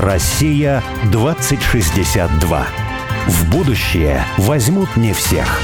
[0.00, 2.66] Россия 2062.
[3.26, 5.60] В будущее возьмут не всех.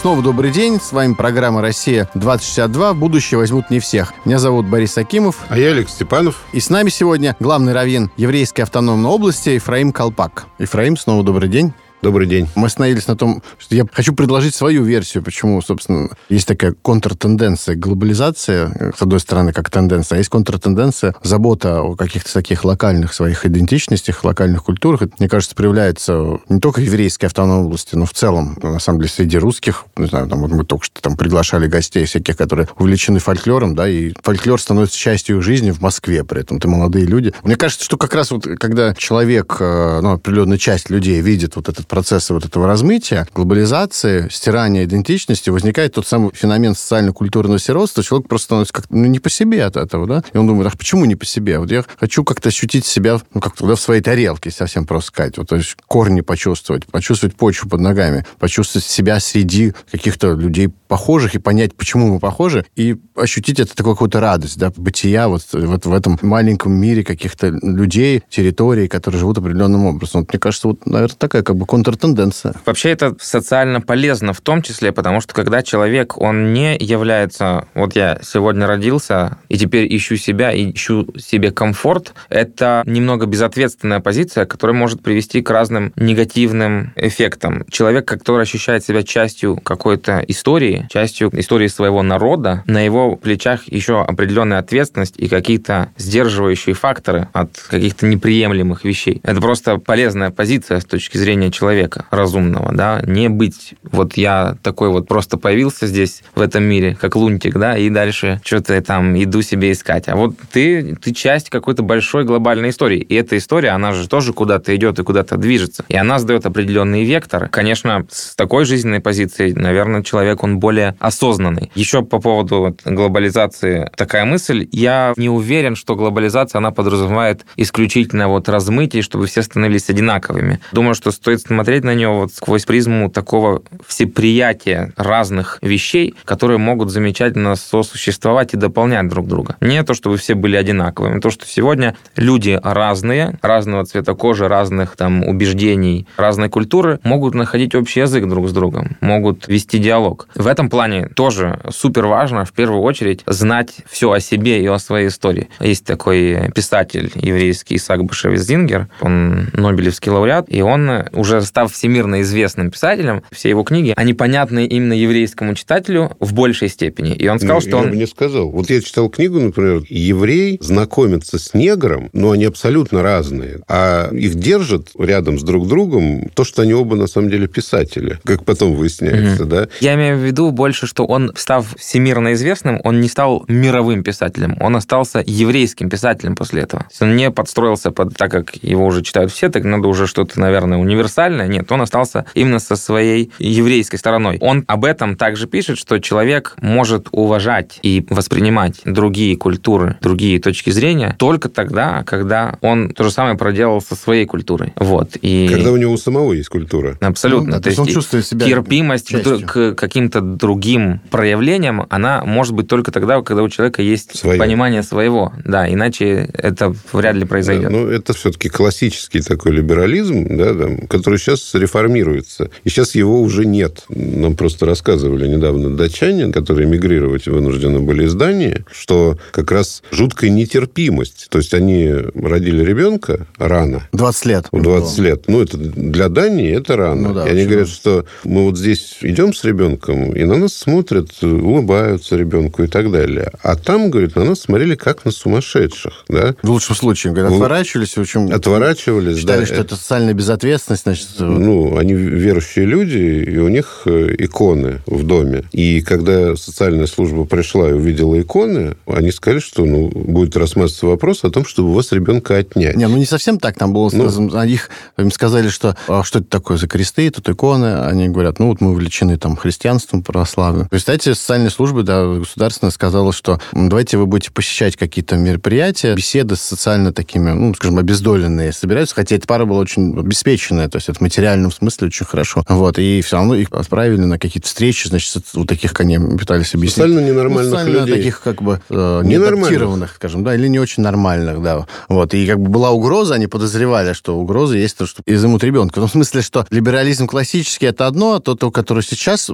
[0.00, 0.80] Снова добрый день.
[0.80, 2.94] С вами программа «Россия-2062».
[2.94, 4.14] Будущее возьмут не всех.
[4.24, 5.36] Меня зовут Борис Акимов.
[5.48, 6.42] А я Алекс Степанов.
[6.52, 10.46] И с нами сегодня главный раввин Еврейской автономной области Ефраим Колпак.
[10.58, 11.72] Ефраим, снова добрый день.
[12.02, 12.48] Добрый день.
[12.54, 17.76] Мы остановились на том, что я хочу предложить свою версию, почему, собственно, есть такая контртенденция
[17.76, 23.44] глобализация, с одной стороны, как тенденция, а есть контртенденция забота о каких-то таких локальных своих
[23.44, 25.02] идентичностях, локальных культурах.
[25.02, 29.00] Это, мне кажется, проявляется не только в еврейской автономной области, но в целом, на самом
[29.00, 29.84] деле, среди русских.
[29.98, 33.86] Не знаю, там, вот мы только что там приглашали гостей всяких, которые увлечены фольклором, да,
[33.86, 36.56] и фольклор становится частью их жизни в Москве при этом.
[36.56, 37.34] Это молодые люди.
[37.42, 41.68] Мне кажется, что как раз вот, когда человек, э, ну, определенная часть людей видит вот
[41.68, 48.02] этот процесса вот этого размытия, глобализации, стирания идентичности, возникает тот самый феномен социально-культурного сиротства.
[48.02, 50.24] Человек просто становится как ну, не по себе от этого, да?
[50.32, 51.58] И он думает, а почему не по себе?
[51.58, 55.36] Вот я хочу как-то ощутить себя, ну, как-то да, в своей тарелке, совсем просто сказать.
[55.36, 61.36] Вот, то есть корни почувствовать, почувствовать почву под ногами, почувствовать себя среди каких-то людей похожих
[61.36, 65.86] и понять, почему мы похожи, и ощутить это такую какую-то радость, да, бытия вот, вот
[65.86, 70.22] в этом маленьком мире каких-то людей, территорий, которые живут определенным образом.
[70.22, 72.54] Вот, мне кажется, вот, наверное, такая как бы контртенденция.
[72.66, 77.68] Вообще это социально полезно в том числе, потому что когда человек, он не является...
[77.74, 84.44] Вот я сегодня родился, и теперь ищу себя, ищу себе комфорт, это немного безответственная позиция,
[84.44, 87.64] которая может привести к разным негативным эффектам.
[87.70, 94.02] Человек, который ощущает себя частью какой-то истории, частью истории своего народа, на его плечах еще
[94.02, 99.20] определенная ответственность и какие-то сдерживающие факторы от каких-то неприемлемых вещей.
[99.22, 104.90] Это просто полезная позиция с точки зрения человека разумного, да, не быть вот я такой
[104.90, 109.42] вот просто появился здесь, в этом мире, как лунтик, да, и дальше что-то там иду
[109.42, 110.08] себе искать.
[110.08, 113.00] А вот ты, ты часть какой-то большой глобальной истории.
[113.00, 115.84] И эта история, она же тоже куда-то идет и куда-то движется.
[115.88, 117.48] И она сдает определенный вектор.
[117.48, 121.70] Конечно, с такой жизненной позицией, наверное, человек, он более осознанный.
[121.74, 124.68] Еще по поводу глобализации такая мысль.
[124.72, 130.60] Я не уверен, что глобализация, она подразумевает исключительно вот размытие, чтобы все становились одинаковыми.
[130.72, 136.90] Думаю, что стоит смотреть на нее вот сквозь призму такого всеприятия разных вещей, которые могут
[136.90, 139.56] замечательно сосуществовать и дополнять друг друга.
[139.60, 144.96] Не то, чтобы все были одинаковыми, то, что сегодня люди разные, разного цвета кожи, разных
[144.96, 150.28] там убеждений, разной культуры могут находить общий язык друг с другом, могут вести диалог.
[150.34, 154.78] В этом плане тоже супер важно в первую очередь знать все о себе и о
[154.78, 155.48] своей истории.
[155.60, 162.20] Есть такой писатель еврейский Исаак Башевец Зингер, он Нобелевский лауреат, и он, уже став всемирно
[162.22, 167.14] известным писателем, все его книги, они понятны именно еврейскому читателю в большей степени.
[167.14, 167.90] И он сказал, ну, что я он...
[167.90, 168.50] бы не сказал.
[168.50, 173.60] Вот я читал книгу, например, еврей знакомится с негром, но они абсолютно разные.
[173.68, 178.18] А их держат рядом с друг другом то, что они оба на самом деле писатели,
[178.24, 179.48] как потом выясняется, Мгм.
[179.48, 179.68] да?
[179.80, 184.56] Я имею в виду больше, что он, став всемирно известным, он не стал мировым писателем,
[184.60, 186.86] он остался еврейским писателем после этого.
[186.98, 190.40] То он не подстроился под, так как его уже читают все, так надо уже что-то,
[190.40, 191.46] наверное, универсальное.
[191.46, 194.38] Нет, он остался именно со своей еврейской стороной.
[194.40, 200.70] Он об этом также пишет, что человек может уважать и воспринимать другие культуры, другие точки
[200.70, 204.72] зрения только тогда, когда он то же самое проделал со своей культурой.
[204.76, 205.16] Вот.
[205.22, 205.48] И...
[205.50, 206.96] Когда у него у самого есть культура.
[207.00, 207.46] Абсолютно.
[207.46, 209.46] Ну да, то есть он чувствует себя терпимость частью.
[209.46, 214.38] к каким-то другим проявлениям, она может быть только тогда, когда у человека есть Своё.
[214.38, 215.32] понимание своего.
[215.44, 217.64] Да, иначе это вряд ли произойдет.
[217.64, 222.50] Да, ну, это все-таки классический такой либерализм, да, там, который сейчас реформируется.
[222.64, 223.84] И сейчас его уже нет.
[223.88, 230.30] Нам просто рассказывали недавно датчане, которые эмигрировать вынуждены были из Дании, что как раз жуткая
[230.30, 231.28] нетерпимость.
[231.30, 234.46] То есть они родили ребенка рано, 20 лет.
[234.52, 235.24] в 20 лет.
[235.28, 237.08] Ну, это для Дании это рано.
[237.08, 240.52] Ну да, и они говорят, что мы вот здесь идем с ребенком, и на нас
[240.52, 243.32] смотрят, улыбаются ребенку и так далее.
[243.42, 246.34] А там, говорят, на нас смотрели как на сумасшедших, да?
[246.42, 249.46] В лучшем случае, говорят, Ну, отворачивались, в общем, Отворачивались, считали, да.
[249.46, 255.04] что это социальная безответственность, значит, Ну, они верующие люди, и у них э, иконы в
[255.06, 255.44] доме.
[255.52, 261.24] И когда социальная служба пришла и увидела иконы, они сказали, что ну, будет рассматриваться вопрос
[261.24, 262.76] о том, чтобы у вас ребенка отнять.
[262.76, 263.56] Не, ну не совсем так.
[263.56, 264.02] Там было Ну.
[264.02, 264.68] сказано, их
[264.98, 267.80] им сказали, что а что это такое за кресты, тут иконы.
[267.84, 270.68] Они говорят, ну вот мы увлечены там христианством, православную.
[270.68, 276.40] Представьте, социальная служба, да, государственная сказала, что давайте вы будете посещать какие-то мероприятия, беседы с
[276.40, 280.98] социально такими, ну, скажем, обездоленные собираются, хотя эта пара была очень обеспеченная, то есть это
[280.98, 282.44] в материальном смысле очень хорошо.
[282.48, 286.74] Вот, и все равно их отправили на какие-то встречи, значит, вот таких, они пытались объяснить.
[286.74, 287.96] Социально ненормальных ну, социально людей.
[287.96, 291.66] таких, как бы, э, неадаптированных, скажем, да, или не очень нормальных, да.
[291.88, 295.78] Вот, и как бы была угроза, они подозревали, что угроза есть то, что изымут ребенка.
[295.78, 299.30] В том смысле, что либерализм классический это одно, а то, то который сейчас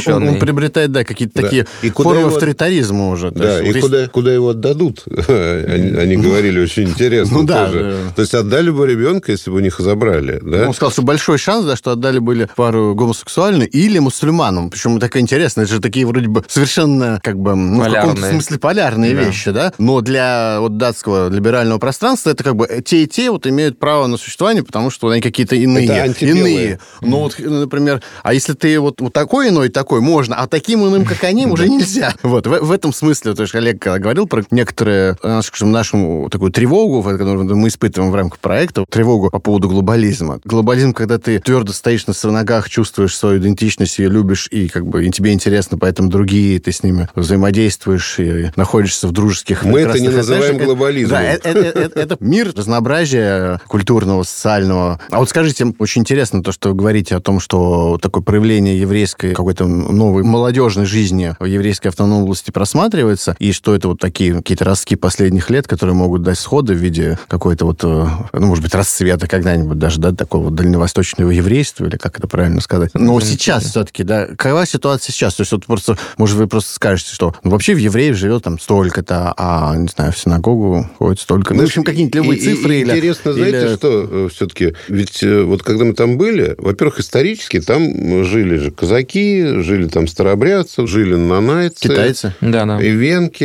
[0.00, 1.42] при- он, он приобретает, да, какие-то Да.
[1.42, 3.30] такие И куда формы его- авторитаризма уже.
[3.30, 5.04] Да, есть и вот есть- куда, куда его отдадут?
[5.28, 7.80] Они, они говорили очень интересно Ну да, тоже.
[8.08, 8.14] да.
[8.14, 10.66] То есть отдали бы ребенка, если бы у них забрали, да?
[10.68, 14.70] Он сказал, что большой шанс, да, что отдали были пару гомосексуальную или мусульманам.
[14.70, 18.30] Причем так интересно, это же такие вроде бы совершенно, как бы, ну, в каком-то Полярные.
[18.32, 19.22] смысле полярные Да.
[19.22, 19.72] вещи, да?
[19.78, 24.06] Но для вот датского либерального пространства это как бы те и те вот имеют право
[24.06, 26.14] на существование, потому что они какие-то иные.
[26.20, 26.78] Иные.
[27.00, 31.04] Ну вот, например, а если ты вот, вот такой иной, такой, можно, а таким иным,
[31.04, 32.14] как они, уже нельзя.
[32.22, 36.50] Вот, в, в этом смысле, то есть Олег когда говорил про некоторые, э, нашу такую
[36.52, 40.40] тревогу, которую мы испытываем в рамках проекта, тревогу по поводу глобализма.
[40.44, 44.86] Глобализм, когда ты твердо стоишь на своих ногах, чувствуешь свою идентичность, ее любишь, и как
[44.86, 49.80] бы и тебе интересно, поэтому другие, ты с ними взаимодействуешь и находишься в дружеских Мы
[49.80, 50.66] это не называем отношениях.
[50.66, 51.10] глобализмом.
[51.18, 55.00] Да, это, это- это- это мир разнообразия культурного, социального.
[55.10, 59.34] А вот скажите, очень интересно то, что вы говорите о том, что такое проявление еврейской
[59.34, 64.64] какой-то новой молодежной жизни в еврейской автономной области просматривается, и что это вот такие какие-то
[64.64, 68.74] ростки последних лет, которые могут дать сходы в виде какой-то вот, э, ну, может быть,
[68.74, 72.90] расцвета когда-нибудь даже, да, такого дальневосточного еврейства, или как это правильно сказать.
[72.94, 75.34] Но вот сейчас все-таки, да, какова ситуация сейчас?
[75.34, 78.58] То есть вот просто, может, вы просто скажете, что ну, вообще в евреев живет там
[78.58, 81.54] столько-то, а, не знаю, в синагогу ходит столько.
[81.54, 82.76] Ну, в общем, какие-нибудь любые И- и- цифры.
[82.80, 84.74] или- Интересно, знаете, или- что все-таки?
[84.88, 90.06] Ведь э, вот когда мы там были, во-первых, исторически там жили же казаки, жили там
[90.06, 91.88] старообрядцы, жили нанайцы.
[91.88, 92.34] Китайцы?
[92.40, 92.80] Да, да.
[92.82, 93.44] И венки,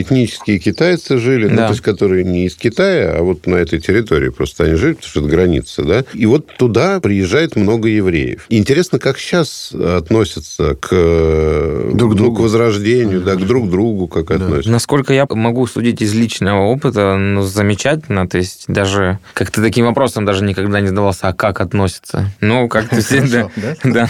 [0.00, 1.66] этнические китайцы жили, ну, Да.
[1.66, 5.08] то есть, которые не из Китая, а вот на этой территории просто они жили, потому
[5.10, 6.04] что это граница, да.
[6.14, 8.46] И вот туда приезжает много евреев.
[8.48, 12.36] И интересно, как сейчас относятся к э, Друг к ну, другу.
[12.36, 14.70] к возрождению, да, к друг другу, как относятся.
[14.70, 18.28] Насколько я могу судить из личного опыта, ну, замечательно.
[18.28, 22.30] То есть даже как-то таким вопросом даже никогда не задавался, а как относятся?
[22.40, 23.22] Ну, как-то все...
[23.22, 23.48] Да.
[23.84, 24.08] Да.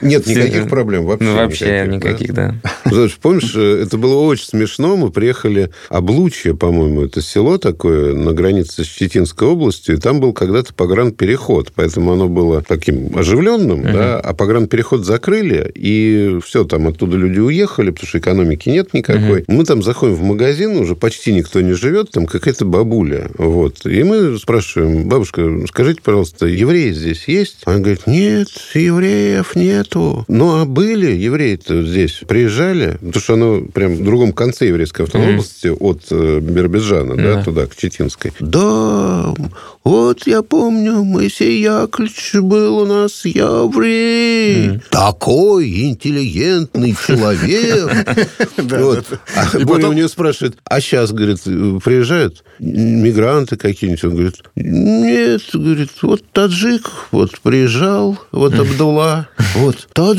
[0.00, 1.28] Нет никаких проблем вообще.
[1.28, 1.86] Ну, вообще да?
[1.86, 2.54] никаких, да.
[2.84, 4.96] Знаешь, помнишь, э, это было очень смешно.
[4.96, 10.32] Мы приехали Облучье, по-моему, это село такое на границе с Читинской областью, и там был
[10.32, 17.16] когда-то погранпереход, поэтому оно было таким оживленным, да, а погранпереход закрыли, и все, там оттуда
[17.16, 19.44] люди уехали, потому что экономики нет никакой.
[19.48, 23.86] Мы там заходим в магазин, уже почти никто не живет, там какая-то бабуля, вот.
[23.86, 27.58] И мы спрашиваем, бабушка, скажите, пожалуйста, евреи здесь есть?
[27.64, 30.24] Она говорит, нет, евреев нету.
[30.36, 32.20] Ну, а были евреи-то здесь?
[32.28, 32.98] Приезжали?
[33.00, 37.42] Потому что оно прям в другом конце еврейской автономной области от э, Биробиджана, да, Да.
[37.42, 38.32] туда, к Читинской.
[38.38, 39.34] Да,
[39.82, 44.80] вот я помню, Моисей Яковлевич был у нас еврей.
[44.90, 47.90] Такой интеллигентный человек.
[48.56, 49.06] Вот.
[49.36, 51.40] А Боря у нее спрашивает, а сейчас, говорит,
[51.82, 54.04] приезжают мигранты какие-нибудь?
[54.04, 60.15] Он говорит, нет, говорит, вот таджик, вот приезжал, вот Абдулла, вот таджик,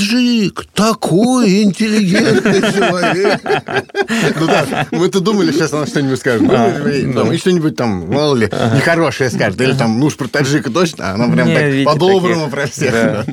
[0.74, 3.42] такой интеллигентный человек.
[4.40, 6.42] Ну да, мы-то думали, сейчас она что-нибудь скажет.
[6.42, 8.46] Ну, еврей, там, И что-нибудь там, мало ли,
[8.76, 9.60] нехорошее скажет.
[9.62, 13.26] Или там, ну уж про таджика точно, а она прям Не, так по-доброму про всех.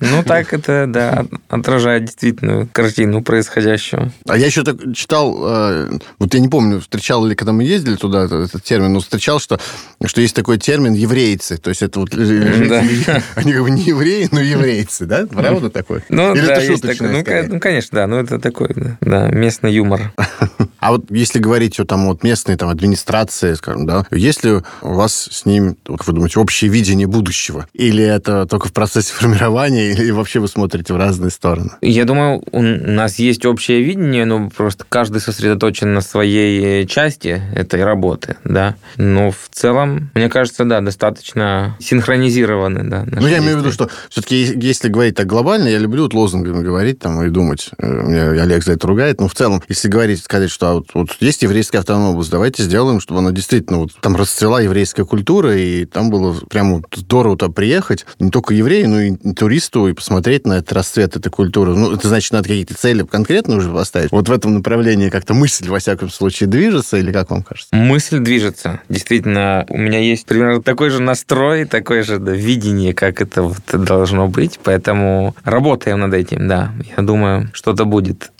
[0.00, 4.12] Ну, так это, да, от- отражает действительную картину происходящего.
[4.28, 7.96] А я еще так читал, э, вот я не помню, встречал ли, когда мы ездили
[7.96, 9.58] туда этот, термин, но встречал, что,
[10.04, 11.56] что есть такой термин еврейцы.
[11.56, 12.82] То есть это вот Да.
[13.36, 15.26] они как бы не евреи, но еврейцы, да?
[15.50, 16.02] Правда такое?
[16.08, 17.12] Ну, Или да, это шуточное такой.
[17.12, 17.48] Ну, скорее?
[17.48, 18.06] ну, конечно, да.
[18.06, 20.12] Ну, это такой, да, да, местный юмор.
[20.86, 24.94] А вот если говорить о там вот местной там администрации, скажем, да, есть ли у
[24.94, 27.66] вас с ним, как вы думаете, общее видение будущего?
[27.72, 31.70] Или это только в процессе формирования, или вообще вы смотрите в разные стороны?
[31.80, 37.42] Я думаю, у нас есть общее видение, но просто каждый сосредоточен на своей э, части
[37.54, 38.76] этой работы, да.
[38.96, 43.04] Но в целом, мне кажется, да, достаточно синхронизированы, да.
[43.10, 46.62] Ну, я имею в виду, что все-таки, если говорить так глобально, я люблю вот лозунгами
[46.62, 47.68] говорить там и думать.
[47.78, 49.20] Э, Меня Олег за это ругает.
[49.20, 52.62] Но в целом, если говорить, сказать, что а вот, вот есть еврейская автономная область, давайте
[52.62, 57.52] сделаем, чтобы она действительно, вот там расцвела еврейская культура, и там было прямо здорово туда
[57.52, 61.74] приехать, не только евреи, но и туристу, и посмотреть на этот расцвет этой культуры.
[61.74, 64.12] Ну, это значит, надо какие-то цели конкретно уже поставить.
[64.12, 67.76] Вот в этом направлении как-то мысль, во всяком случае, движется, или как вам кажется?
[67.76, 68.80] Мысль движется.
[68.88, 73.84] Действительно, у меня есть примерно такой же настрой, такое же да, видение, как это вот
[73.84, 76.72] должно быть, поэтому работаем над этим, да.
[76.96, 78.30] Я думаю, что-то будет.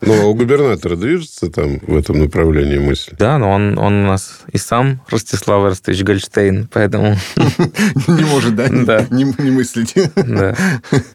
[0.00, 3.12] Ну, а у губернатора движется там в этом направлении мысль?
[3.18, 7.16] Да, но он, он у нас и сам Ростислав Эрстович Гольштейн, поэтому...
[8.08, 8.68] Не может, да?
[9.10, 9.94] Не мыслить.
[10.14, 10.56] Да.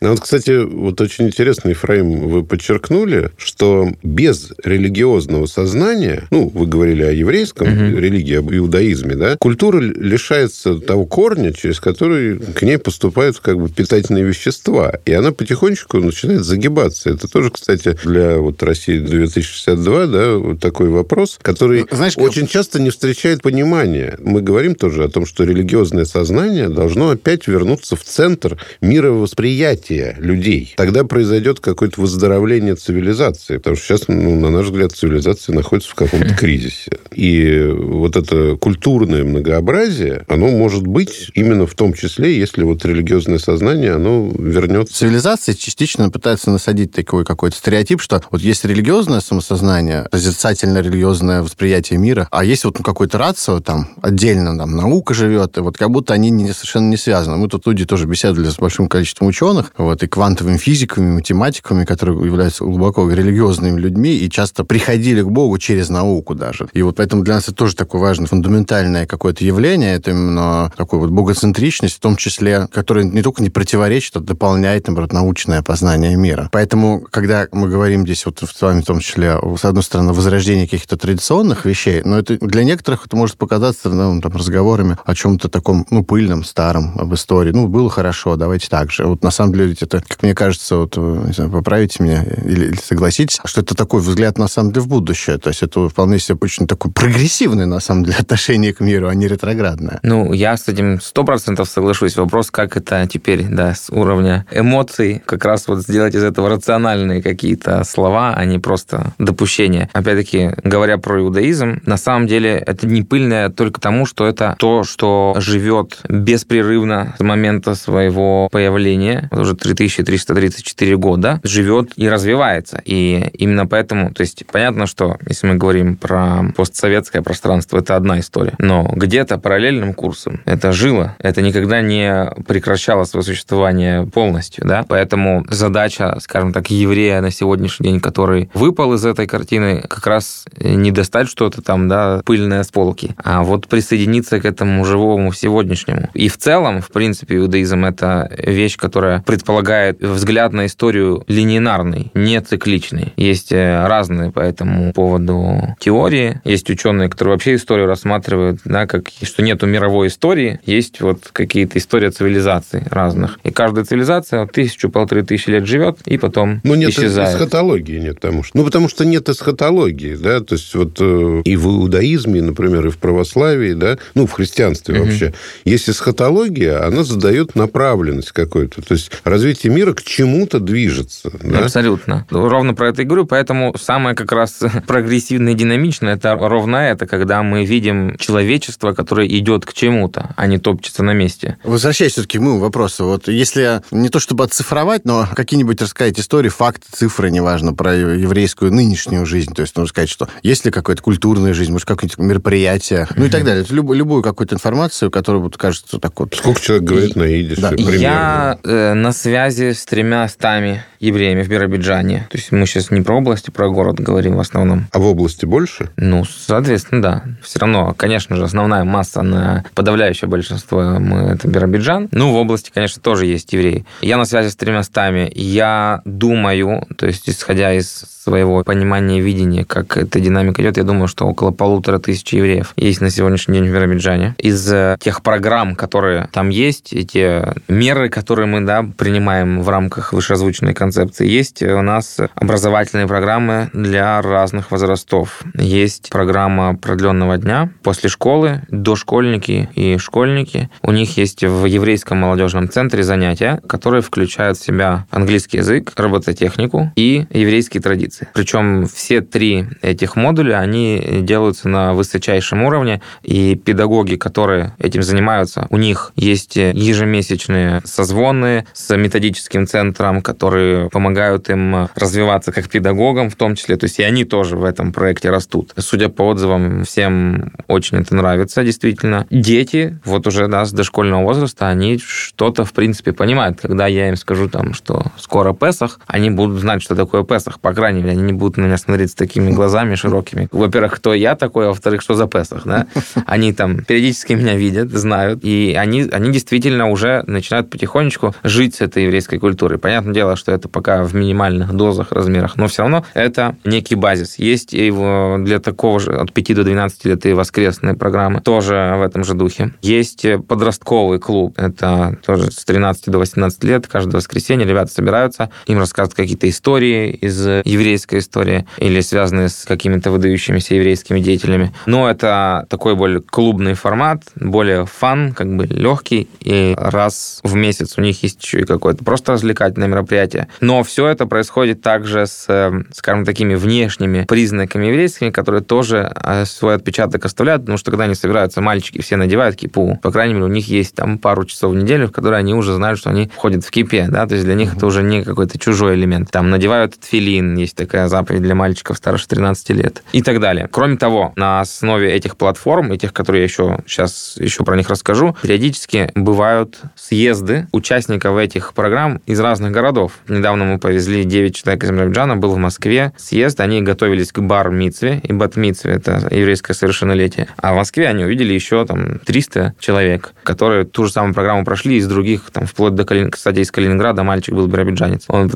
[0.01, 6.65] Ну, вот, кстати, вот очень интересно, Ефраим, вы подчеркнули, что без религиозного сознания, ну, вы
[6.65, 12.77] говорили о еврейском религии, об иудаизме, да, культура лишается того корня, через который к ней
[12.77, 14.60] поступают как бы питательные вещества,
[15.05, 17.09] и она потихонечку начинает загибаться.
[17.09, 22.81] Это тоже, кстати, для вот России 2062, да, вот такой вопрос, который Знаешь, очень часто
[22.81, 24.17] не встречает понимания.
[24.19, 30.73] Мы говорим тоже о том, что религиозное сознание должно опять вернуться в центр мировосприятия людей.
[30.77, 35.95] Тогда произойдет какое-то выздоровление цивилизации, потому что сейчас, ну, на наш взгляд, цивилизация находится в
[35.95, 36.91] каком-то кризисе.
[37.13, 43.39] И вот это культурное многообразие, оно может быть именно в том числе, если вот религиозное
[43.39, 44.93] сознание, оно вернется.
[44.93, 52.27] Цивилизация частично пытается насадить такой какой-то стереотип, что вот есть религиозное самосознание, созерцательно-религиозное восприятие мира,
[52.31, 56.13] а есть вот ну, какой-то рацио, там, отдельно там наука живет, и вот как будто
[56.13, 57.37] они не, совершенно не связаны.
[57.37, 62.23] Мы тут люди тоже беседовали с большим количеством ученых, вот, и квантовыми физиками, математиками, которые
[62.25, 66.67] являются глубоко религиозными людьми, и часто приходили к Богу через науку даже.
[66.73, 70.99] И вот поэтому для нас это тоже такое важное, фундаментальное какое-то явление, это именно такой
[70.99, 76.15] вот богоцентричность, в том числе, которая не только не противоречит, а дополняет, наоборот, научное познание
[76.15, 76.49] мира.
[76.51, 80.65] Поэтому, когда мы говорим здесь вот с вами в том числе, с одной стороны, возрождение
[80.65, 85.47] каких-то традиционных вещей, но это для некоторых это может показаться ну, там, разговорами о чем-то
[85.47, 87.51] таком, ну, пыльном, старом, об истории.
[87.51, 89.05] Ну, было хорошо, давайте так же.
[89.05, 92.79] Вот на самом деле это, как мне кажется, вот, не знаю, поправите меня или, или
[92.83, 95.37] согласитесь, что это такой взгляд, на самом деле, в будущее.
[95.37, 99.13] То есть это вполне себе очень такой прогрессивное, на самом деле, отношение к миру, а
[99.13, 99.99] не ретроградное.
[100.01, 102.17] Ну, я с этим сто процентов соглашусь.
[102.17, 103.91] Вопрос, как это теперь, да, с
[104.31, 109.89] уровня эмоций, как раз вот сделать из этого рациональные какие-то слова, а не просто допущения.
[109.93, 114.83] Опять-таки, говоря про иудаизм, на самом деле это не пыльное только тому, что это то,
[114.83, 122.81] что живет беспрерывно с момента своего появления, вот уже 3334 года, живет и развивается.
[122.85, 128.19] И именно поэтому, то есть понятно, что если мы говорим про постсоветское пространство, это одна
[128.19, 128.53] история.
[128.57, 135.45] Но где-то параллельным курсом это жило, это никогда не прекращало свое существование полностью, да, поэтому
[135.49, 140.91] задача, скажем так, еврея на сегодняшний день, который выпал из этой картины, как раз не
[140.91, 146.09] достать что-то там, да, пыльное с полки, а вот присоединиться к этому живому сегодняшнему.
[146.13, 152.41] И в целом, в принципе, иудаизм— это вещь, которая предполагает взгляд на историю линейный, не
[152.41, 153.13] цикличный.
[153.17, 156.41] Есть э, разные по этому поводу теории.
[156.43, 161.77] Есть ученые, которые вообще историю рассматривают, да, как что нету мировой истории, есть вот какие-то
[161.79, 163.39] истории цивилизаций разных.
[163.43, 167.35] И каждая цивилизация вот, тысячу, полторы тысячи лет живет, и потом ну, нет исчезает.
[167.35, 168.57] эсхатологии нет, потому что...
[168.57, 172.89] Ну, потому что нет эсхатологии, да, то есть вот э, и в иудаизме, например, и
[172.89, 175.05] в православии, да, ну, в христианстве угу.
[175.05, 175.33] вообще,
[175.65, 181.31] есть эсхатология, она задает направленность какую-то, то есть развитие мира к чему-то движется.
[181.43, 181.59] Да?
[181.59, 182.25] Абсолютно.
[182.29, 187.05] Ровно про это и говорю, поэтому самое как раз прогрессивное и динамичное, это ровно это,
[187.05, 191.57] когда мы видим человечество, которое идет к чему-то, а не топчется на месте.
[191.63, 196.49] Возвращаясь все-таки к моему вопросу, вот если не то чтобы оцифровать, но какие-нибудь рассказать истории,
[196.49, 201.01] факты, цифры, неважно, про еврейскую нынешнюю жизнь, то есть нужно сказать, что есть ли какая-то
[201.01, 203.65] культурная жизнь, может, какое-нибудь мероприятие, ну и так далее.
[203.69, 206.35] Любую, любую какую-то информацию, которая вот кажется так вот.
[206.35, 207.61] Сколько человек говорит и, на идише?
[207.61, 207.69] Да.
[207.69, 207.95] Примерно?
[207.95, 212.27] Я э, на связи с тремя стами евреями в Биробиджане.
[212.29, 214.87] То есть мы сейчас не про области, про город говорим в основном.
[214.91, 215.89] А в области больше?
[215.97, 217.23] Ну, соответственно, да.
[217.41, 222.07] Все равно, конечно же, основная масса на подавляющее большинство мы это Биробиджан.
[222.11, 223.80] Ну, в области, конечно, тоже есть евреи.
[224.01, 225.31] Я на связи с тремя стами.
[225.33, 230.83] Я думаю, то есть исходя из своего понимания и видения, как эта динамика идет, я
[230.83, 234.35] думаю, что около полутора тысяч евреев есть на сегодняшний день в Биробиджане.
[234.37, 239.69] Из э, тех программ, которые там есть, и те меры, которые мы да, принимаем в
[239.69, 245.41] рамках вышеозвученной концепции, есть у нас образовательные программы для разных возрастов.
[245.55, 250.69] Есть программа продленного дня после школы, дошкольники и школьники.
[250.83, 256.91] У них есть в еврейском молодежном центре занятия, которые включают в себя английский язык, робототехнику
[256.97, 258.27] и еврейские традиции.
[258.33, 265.67] Причем все три этих модуля, они делаются на высочайшем уровне, и педагоги, которые этим занимаются,
[265.69, 273.35] у них есть ежемесячные созвоны с методическим центром, которые помогают им развиваться как педагогам в
[273.35, 273.77] том числе.
[273.77, 275.71] То есть и они тоже в этом проекте растут.
[275.77, 279.25] Судя по отзывам, всем очень это нравится, действительно.
[279.29, 283.60] Дети, вот уже да, с дошкольного возраста, они что-то, в принципе, понимают.
[283.61, 287.59] Когда я им скажу, там, что скоро Песах, они будут знать, что такое Песах.
[287.59, 290.47] По крайней мере, они не будут на меня смотреть с такими глазами широкими.
[290.51, 292.87] Во-первых, кто я такой, а во-вторых, что за Песах, да?
[293.25, 298.81] Они там периодически меня видят, знают, и они, они действительно уже начинают потихонечку жить с
[298.81, 299.77] этой еврейской культурой.
[299.77, 304.37] Понятное дело, что это пока в минимальных дозах, размерах, но все равно это некий базис.
[304.37, 309.01] Есть и для такого же от 5 до 12 лет и воскресные программы, тоже в
[309.01, 309.73] этом же духе.
[309.81, 315.79] Есть подростковый клуб, это тоже с 13 до 18 лет, каждое воскресенье ребята собираются, им
[315.79, 321.73] рассказывают какие-то истории из еврейской истории или связанные с какими-то выдающимися еврейскими деятелями.
[321.85, 327.97] Но это такой более клубный формат, более фан, как бы легкий, и раз в месяц
[327.97, 330.47] у них есть еще и какое-то просто развлекательное мероприятие.
[330.59, 332.45] Но все это происходит также с,
[332.93, 338.15] скажем, такими внешними признаками еврейскими, которые тоже э, свой отпечаток оставляют, потому что когда они
[338.15, 339.99] собираются, мальчики все надевают кипу.
[340.01, 342.73] По крайней мере, у них есть там пару часов в неделю, в которые они уже
[342.73, 345.57] знают, что они входят в кипе, да, то есть для них это уже не какой-то
[345.57, 346.29] чужой элемент.
[346.29, 350.69] Там надевают филин, есть такая заповедь для мальчиков старше 13 лет и так далее.
[350.71, 354.91] Кроме того, на основе этих платформ, и тех, которые я еще сейчас еще про них
[354.91, 360.19] расскажу, периодически бывают съезды участников этих программ из разных городов.
[360.27, 365.19] Недавно мы повезли 9 человек из Азербайджана, был в Москве съезд, они готовились к бар-мицве,
[365.23, 367.47] и бат-мицве– это еврейское совершеннолетие.
[367.57, 371.95] А в Москве они увидели еще там 300 человек, которые ту же самую программу прошли
[371.95, 373.51] из других, там, вплоть до, Калин...
[373.51, 375.25] кстати, из Калининграда мальчик был биробиджанец.
[375.27, 375.51] Он,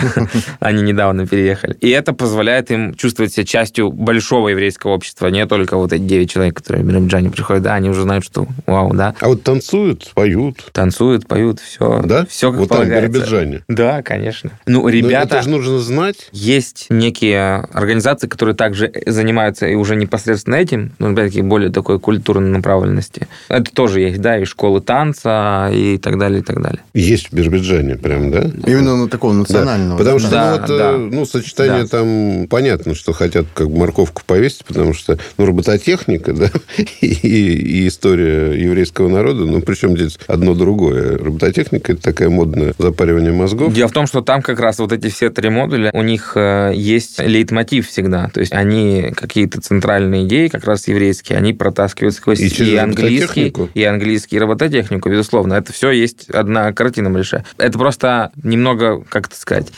[0.60, 1.74] они недавно переехали.
[1.80, 6.30] И это позволяет им чувствовать себя частью большого еврейского общества, не только вот эти 9
[6.30, 9.14] человек, которые в Биробиджане приходят, да, они уже знают, что вау, да.
[9.20, 10.68] А вот танцуют, поют.
[10.72, 12.02] Танцуют, поют, все.
[12.04, 12.26] Да?
[12.26, 13.02] Все как вот полагается.
[13.02, 13.64] там в Биробиджане.
[13.68, 14.50] Да, конечно.
[14.66, 15.34] Ну, ребята...
[15.34, 16.28] Но это же нужно знать.
[16.32, 22.50] Есть некие организации, которые также занимаются и уже непосредственно этим, но, опять-таки, более такой культурной
[22.50, 23.28] направленности.
[23.48, 26.80] Это тоже есть, да, и школы танца, и так далее, и так далее.
[27.02, 28.50] Есть в Биробиджане прям, да?
[28.66, 29.98] Именно на такого национального.
[29.98, 29.98] Да.
[29.98, 30.92] Потому что, Да, ну, вот, да.
[30.92, 31.88] э, ну, сочетание Да.
[31.88, 36.50] там понятно, что хотят как бы морковку повесить, потому что, ну, робототехника, да,
[37.00, 41.18] и, и история еврейского народа, ну, причем здесь одно другое.
[41.18, 43.72] Робототехника– это такое модное запаривание мозгов.
[43.72, 46.72] Дело в том, что там как раз вот эти все три модуля, у них э,
[46.74, 48.28] есть лейтмотив всегда.
[48.32, 53.52] То есть они какие-то центральные идеи, как раз еврейские, они протаскивают сквозь И и, английский,
[53.74, 55.54] и английский, и робототехнику, безусловно.
[55.54, 57.44] Это все есть одна картина большая.
[57.58, 59.68] Это просто немного, как это сказать,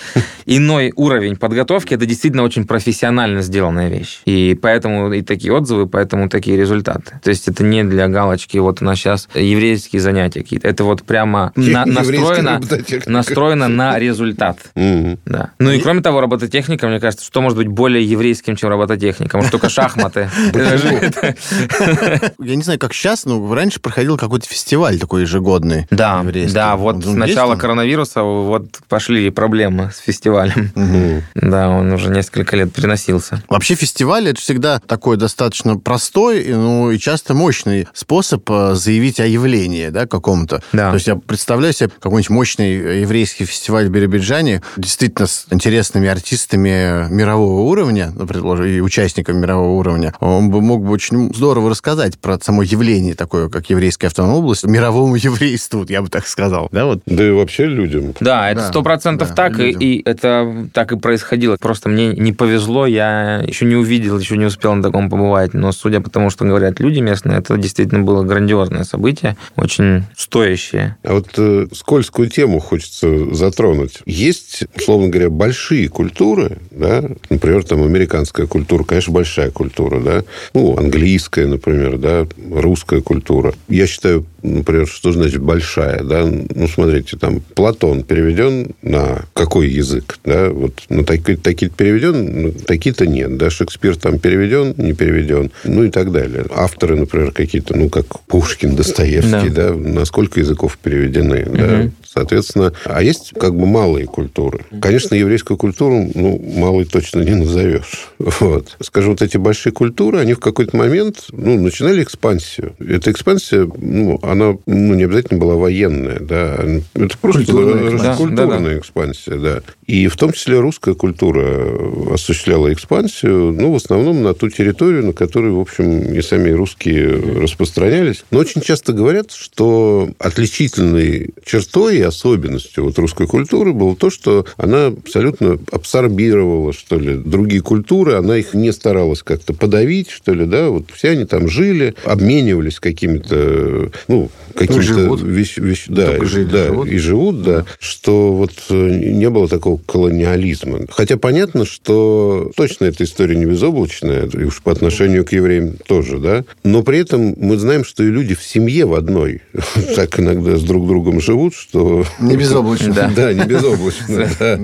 [0.46, 1.94] иной уровень подготовки.
[1.94, 4.20] Это действительно очень профессионально сделанная вещь.
[4.24, 7.20] И поэтому и такие отзывы, поэтому такие результаты.
[7.22, 10.68] То есть это не для галочки, вот у нас сейчас еврейские занятия какие-то.
[10.68, 12.60] Это вот прямо на- настроено,
[13.06, 14.58] настроено на результат.
[14.74, 15.50] Да.
[15.58, 19.36] Ну и кроме того, робототехника, мне кажется, что может быть более еврейским, чем робототехника?
[19.36, 20.30] Может, только шахматы.
[22.38, 25.86] Я не знаю, как сейчас, но раньше проходил какой-то фестиваль такой ежегодный.
[25.90, 26.54] Да, еврейский.
[26.54, 27.58] да, вот С начала есть там?
[27.58, 30.70] коронавируса вот пошли проблемы с фестивалем.
[30.74, 31.22] Мгм.
[31.34, 33.42] Да, он уже несколько лет переносился.
[33.48, 39.26] Вообще фестиваль это всегда такой достаточно простой, ну и часто мощный способ э, заявить о
[39.26, 40.62] явлении, да, каком-то.
[40.72, 40.90] Да.
[40.90, 47.08] То есть я представляю себе какой-нибудь мощный еврейский фестиваль в Биробиджане, действительно с интересными артистами
[47.10, 50.14] мирового уровня, ну, предположим, и участниками мирового уровня.
[50.20, 54.64] Он бы мог бы очень здорово рассказать про само явление такое, как еврейская автономная область,
[54.64, 56.68] мировому еврейству, я бы так сказал.
[56.72, 56.93] Да, вот.
[57.06, 58.14] Да и вообще людям.
[58.20, 61.56] Да, это Да, сто процентов да, так, и, и это так и происходило.
[61.60, 65.54] Просто мне не повезло, я еще не увидел, еще не успел на таком побывать.
[65.54, 70.96] Но судя по тому, что говорят люди местные, это действительно было грандиозное событие, очень стоящее.
[71.02, 74.00] А вот э, скользкую тему хочется затронуть.
[74.06, 80.76] Есть, условно говоря, большие культуры, да, например, там американская культура, конечно, большая культура, да, ну,
[80.76, 83.54] английская, например, да, русская культура.
[83.68, 90.18] Я считаю, например, что значит большая, да, ну, смотрите, там, Платон переведен на какой язык,
[90.24, 95.50] да, вот на такие, такие-то переведен, на такие-то нет, да, Шекспир там переведен, не переведен,
[95.64, 96.44] ну, и так далее.
[96.54, 103.02] Авторы, например, какие-то, ну, как Пушкин, Достоевский, да, на сколько языков переведены, да, соответственно, а
[103.02, 104.60] есть как бы малые культуры.
[104.80, 108.10] Конечно, еврейскую культуру, ну, малой точно не назовешь.
[108.40, 108.76] Вот.
[108.80, 112.74] Скажу, вот эти большие культуры, они в какой-то момент, ну, начинали экспансию.
[112.78, 116.73] Эта экспансия, ну, она ну, не обязательно была военная, да.
[116.94, 118.16] Это просто культурная, экспансия.
[118.16, 119.62] культурная да, экспансия, да.
[119.86, 125.12] И в том числе русская культура осуществляла экспансию, ну, в основном на ту территорию, на
[125.12, 128.24] которую, в общем, и сами русские распространялись.
[128.30, 134.46] Но очень часто говорят, что отличительной чертой и особенностью вот русской культуры было то, что
[134.56, 140.46] она абсолютно абсорбировала, что ли, другие культуры, она их не старалась как-то подавить, что ли,
[140.46, 146.72] да, вот все они там жили, обменивались какими-то, ну, какими-то вещь, вещь, да, жили, да,
[146.72, 146.88] живут.
[146.88, 150.80] и живут, да, что вот э, не было такого колониализма.
[150.90, 156.18] Хотя понятно, что точно эта история не безоблачная, и уж по отношению к евреям тоже,
[156.18, 159.42] да, но при этом мы знаем, что и люди в семье в одной
[159.96, 162.04] так иногда с друг другом живут, что...
[162.20, 162.94] Не безоблачно.
[163.14, 164.60] Да, не безоблачно, да.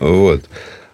[0.00, 0.44] Вот.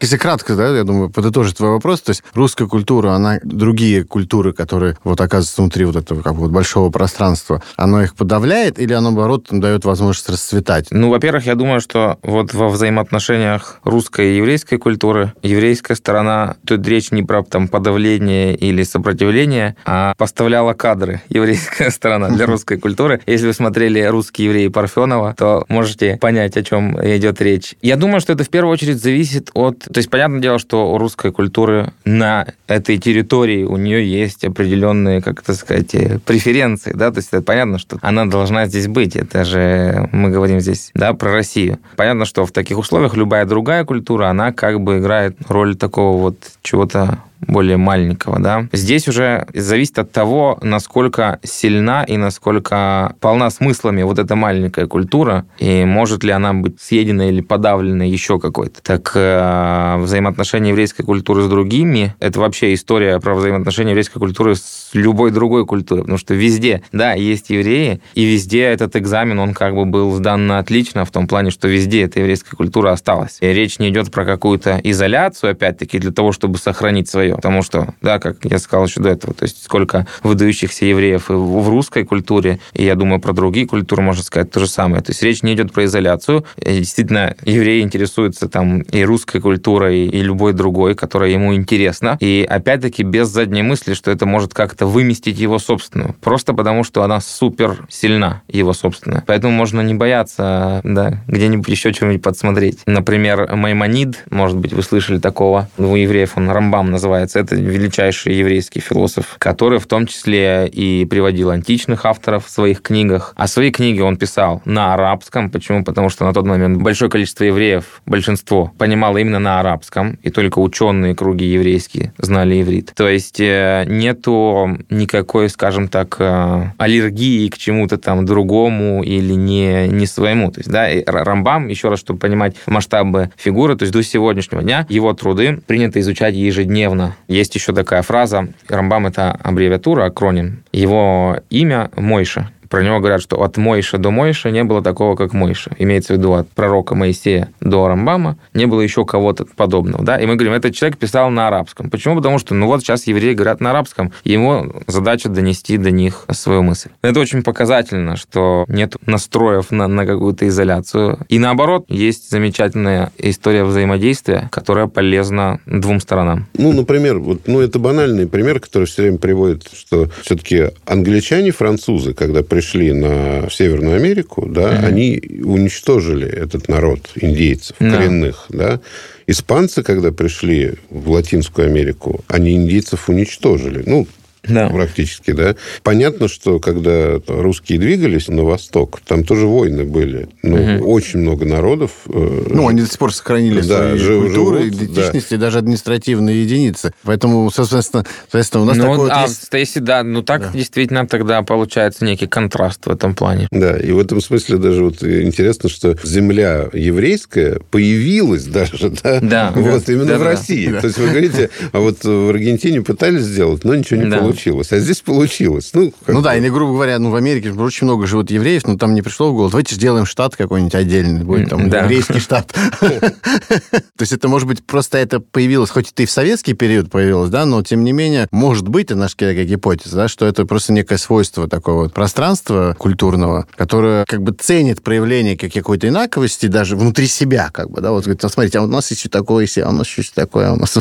[0.02, 4.52] Если кратко, да, я думаю, подытожить твой вопрос, то есть русская культура, она другие культуры,
[4.52, 8.92] которые вот оказываются внутри вот этого как бы, вот большого пространства, оно их подавляет или
[8.92, 10.88] оно, наоборот, дает возможность расцветать?
[10.90, 16.84] Ну, во-первых, я думаю, что вот во взаимоотношениях русской и еврейской культуры еврейская сторона, тут
[16.88, 23.20] речь не про там подавление или сопротивление, а поставляла кадры еврейская сторона для русской культуры.
[23.26, 27.76] Если вы смотрели «Русские евреи» Парфенова, то можете понять, о чем идет речь.
[27.82, 30.98] Я думаю, что это в первую очередь зависит от то есть, понятное дело, что у
[30.98, 37.11] русской культуры на этой территории у нее есть определенные, как это сказать, э, преференции, да,
[37.11, 41.12] то есть это понятно, что она должна здесь быть, это же мы говорим здесь, да,
[41.12, 41.78] про Россию.
[41.96, 46.37] Понятно, что в таких условиях любая другая культура, она как бы играет роль такого вот
[46.62, 48.68] чего-то более маленького, да.
[48.72, 55.44] Здесь уже зависит от того, насколько сильна и насколько полна смыслами вот эта маленькая культура,
[55.59, 58.83] и может ли она быть съедена или подавлена еще какой-то.
[58.83, 64.90] Так э, взаимоотношения еврейской культуры с другими, это вообще история про взаимоотношения еврейской культуры с
[64.92, 69.74] любой другой культурой, потому что везде, да, есть евреи, и везде этот экзамен, он как
[69.74, 73.38] бы был сдан на отлично, в том плане, что везде эта еврейская культура осталась.
[73.40, 77.36] И речь не идет про какую-то изоляцию, опять-таки, для того, чтобы сохранить свое свое.
[77.36, 81.34] Потому что, да, как я сказал еще до этого, то есть сколько выдающихся евреев и
[81.34, 85.02] в русской культуре, и я думаю, про другие культуры можно сказать то же самое.
[85.02, 86.44] То есть речь не идет про изоляцию.
[86.56, 92.16] И действительно, евреи интересуются там и русской культурой, и любой другой, которая ему интересна.
[92.20, 96.14] И опять-таки без задней мысли, что это может как-то выместить его собственную.
[96.20, 99.24] Просто потому, что она супер сильна, его собственная.
[99.26, 102.80] Поэтому можно не бояться, да, где-нибудь еще что-нибудь подсмотреть.
[102.86, 107.38] Например, Маймонид, может быть, вы слышали такого, у евреев он Рамбам называется, называется.
[107.40, 113.32] Это величайший еврейский философ, который в том числе и приводил античных авторов в своих книгах.
[113.37, 115.50] А свои книги он писал на арабском.
[115.50, 115.85] Почему?
[115.85, 120.58] Потому что на тот момент большое количество евреев, большинство, понимало именно на арабском, и только
[120.58, 122.92] ученые круги еврейские знали иврит.
[122.94, 129.88] То есть э, нету никакой, скажем так, э, аллергии к чему-то там другому или не,
[129.88, 130.50] не своему.
[130.50, 134.87] То есть, да, Рамбам, еще раз, чтобы понимать масштабы фигуры, то есть до сегодняшнего дня
[134.88, 138.48] его труды принято изучать ежедневно есть еще такая фраза.
[138.68, 140.64] Рамбам– это аббревиатура, акроним.
[140.72, 145.35] Его имя Мойша про него говорят, что от Мойша до Мойша не было такого, как
[145.35, 145.72] Мойша.
[145.78, 150.02] Имеется в виду от пророка Моисея до Рамбама не было еще кого-то подобного.
[150.02, 150.16] Да?
[150.16, 151.90] И мы говорим, этот человек писал на арабском.
[151.90, 152.16] Почему?
[152.16, 156.24] Потому что, ну вот сейчас евреи говорят на арабском, и ему задача донести до них
[156.30, 156.88] свою мысль.
[157.02, 161.18] Это очень показательно, что нет настроев на, на какую-то изоляцию.
[161.28, 166.46] И наоборот, есть замечательная история взаимодействия, которая полезна двум сторонам.
[166.54, 172.14] Ну, например, вот, ну, это банальный пример, который все время приводит, что все-таки англичане, французы,
[172.14, 174.87] когда пришли пришли на в Северную Америку, да, угу.
[174.87, 177.90] они уничтожили этот народ индейцев да.
[177.90, 178.81] коренных, да.
[179.27, 183.83] Испанцы, когда пришли в Латинскую Америку, они индейцев уничтожили.
[183.85, 184.07] Ну,
[184.44, 184.68] да.
[184.68, 185.55] практически, да.
[185.83, 190.28] Понятно, что когда русские двигались на восток, там тоже войны были.
[190.42, 190.90] Ну, угу.
[190.90, 191.92] очень много народов.
[192.09, 195.40] Э, ну, они до сих пор сохранили да, свои жив, культуры, живут, идентичности, да.
[195.40, 196.92] даже административные единицы.
[197.05, 199.48] Поэтому, соответственно, соответственно у нас ну, такое а, вот есть...
[199.52, 200.50] Если да, ну так да.
[200.52, 203.46] действительно тогда получается некий контраст в этом плане.
[203.52, 209.52] Да, и в этом смысле даже вот интересно, что земля еврейская появилась даже, да, да.
[209.55, 210.68] вот именно да, в России.
[210.68, 210.81] Да.
[210.81, 214.18] То есть вы говорите, а вот в Аргентине пытались сделать, но ничего не да.
[214.18, 214.72] получилось получилось.
[214.72, 215.70] А здесь получилось.
[215.74, 218.94] Ну, ну да, или, грубо говоря, ну, в Америке очень много живут евреев, но там
[218.94, 221.82] не пришло в голову, давайте сделаем штат какой-нибудь отдельный, будет там да.
[221.82, 222.52] еврейский штат.
[222.80, 227.30] То есть это, может быть, просто это появилось, хоть это и в советский период появилось,
[227.30, 230.98] да, но, тем не менее, может быть, это наша гипотеза, да, что это просто некое
[230.98, 237.50] свойство такого вот пространства культурного, которое как бы ценит проявление какой-то инаковости даже внутри себя,
[237.52, 240.10] как бы, да, вот говорит, смотрите, а у нас еще такое, а у нас еще
[240.14, 240.76] такое, а у нас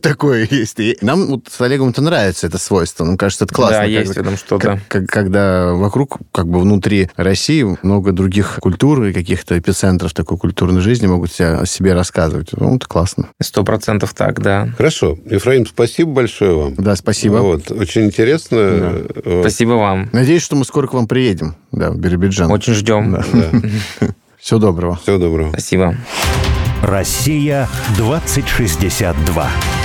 [0.00, 0.80] такое есть.
[0.80, 3.04] И нам вот с Олегом это нравится, это свойства.
[3.04, 3.78] Мне кажется, это классно.
[3.78, 4.80] Да, когда, есть в этом что-то.
[4.86, 10.80] как- когда вокруг, как бы внутри России много других культур и каких-то эпицентров такой культурной
[10.80, 12.50] жизни могут себя, о себе рассказывать.
[12.52, 13.30] Ну, это классно.
[13.42, 14.68] Сто процентов так, да.
[14.76, 15.18] Хорошо.
[15.28, 16.74] Ефраим, спасибо большое вам.
[16.76, 17.38] Да, спасибо.
[17.38, 19.00] Вот, очень интересно.
[19.24, 19.40] Вот.
[19.40, 20.08] Спасибо вам.
[20.12, 22.52] Надеюсь, что мы скоро к вам приедем, да, в Биробиджан.
[22.52, 23.10] Очень ждем.
[23.12, 23.24] Да.
[23.32, 24.08] Да.
[24.38, 24.96] Всего доброго.
[25.02, 25.50] Всего доброго.
[25.50, 25.96] Спасибо.
[26.82, 29.79] Россия 2062.